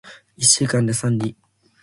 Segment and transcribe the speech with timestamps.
[0.35, 1.35] 一週間で三里